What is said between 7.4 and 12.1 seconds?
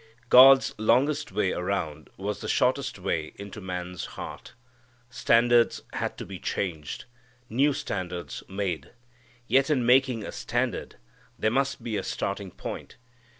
New standards made. Yet in making a standard there must be a